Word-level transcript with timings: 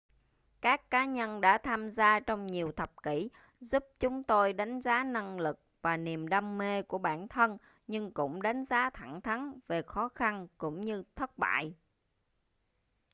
các 0.61 0.89
cá 0.89 1.05
nhân 1.05 1.41
đã 1.41 1.57
tham 1.57 1.89
gia 1.89 2.19
trong 2.19 2.47
nhiều 2.47 2.71
thập 2.71 3.03
kỷ 3.03 3.29
giúp 3.59 3.85
chúng 3.99 4.23
tôi 4.23 4.53
đánh 4.53 4.81
giá 4.81 5.03
năng 5.03 5.39
lực 5.39 5.59
và 5.81 5.97
niềm 5.97 6.27
đam 6.27 6.57
mê 6.57 6.81
của 6.81 6.97
bản 6.97 7.27
thân 7.27 7.57
nhưng 7.87 8.11
cũng 8.11 8.41
đánh 8.41 8.65
giá 8.65 8.89
thẳng 8.89 9.21
thắn 9.21 9.59
về 9.67 9.81
khó 9.81 10.09
khăn 10.09 10.47
cũng 10.57 10.85
như 10.85 11.03
thất 11.15 11.37
bại 11.37 11.73